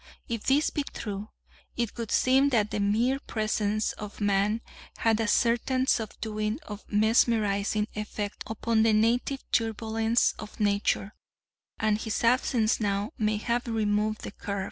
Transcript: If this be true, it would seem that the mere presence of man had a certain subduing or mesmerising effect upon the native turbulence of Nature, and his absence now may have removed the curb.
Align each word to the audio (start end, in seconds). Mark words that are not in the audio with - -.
If 0.27 0.45
this 0.47 0.71
be 0.71 0.81
true, 0.95 1.29
it 1.77 1.95
would 1.95 2.09
seem 2.09 2.49
that 2.49 2.71
the 2.71 2.79
mere 2.79 3.19
presence 3.19 3.91
of 3.91 4.19
man 4.19 4.61
had 4.97 5.19
a 5.19 5.27
certain 5.27 5.85
subduing 5.85 6.57
or 6.67 6.79
mesmerising 6.87 7.87
effect 7.93 8.43
upon 8.47 8.81
the 8.81 8.93
native 8.93 9.43
turbulence 9.51 10.33
of 10.39 10.59
Nature, 10.59 11.13
and 11.79 11.99
his 12.01 12.23
absence 12.23 12.79
now 12.79 13.11
may 13.19 13.37
have 13.37 13.67
removed 13.67 14.23
the 14.23 14.31
curb. 14.31 14.59